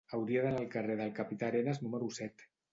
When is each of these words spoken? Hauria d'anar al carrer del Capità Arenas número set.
Hauria 0.17 0.45
d'anar 0.45 0.61
al 0.63 0.71
carrer 0.77 0.95
del 1.03 1.13
Capità 1.21 1.49
Arenas 1.53 1.85
número 1.87 2.13
set. 2.21 2.51